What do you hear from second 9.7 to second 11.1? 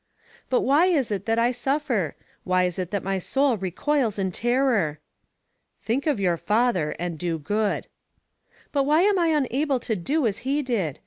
to do as he did?